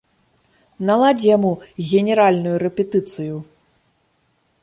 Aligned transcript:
Наладзь 0.89 1.25
яму 1.35 1.51
генеральную 1.91 2.55
рэпетыцыю. 2.65 3.35